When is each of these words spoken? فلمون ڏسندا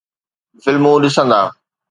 فلمون 0.63 0.97
ڏسندا 1.03 1.41